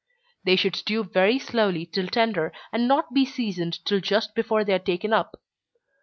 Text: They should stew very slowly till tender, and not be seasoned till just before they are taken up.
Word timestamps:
They 0.43 0.55
should 0.55 0.75
stew 0.75 1.03
very 1.03 1.37
slowly 1.37 1.85
till 1.85 2.07
tender, 2.07 2.51
and 2.71 2.87
not 2.87 3.13
be 3.13 3.23
seasoned 3.23 3.85
till 3.85 3.99
just 3.99 4.33
before 4.33 4.63
they 4.63 4.73
are 4.73 4.79
taken 4.79 5.13
up. 5.13 5.39